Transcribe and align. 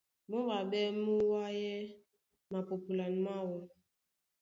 Mú 0.29 0.37
maɓɛ́ 0.47 0.85
mú 1.03 1.13
wayɛ́ 1.31 1.79
mapupulan 2.51 3.13
máō. 3.25 3.55